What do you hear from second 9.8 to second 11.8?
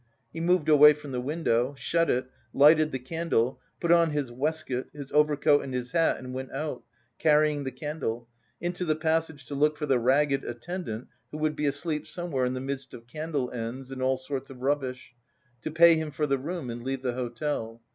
the ragged attendant who would be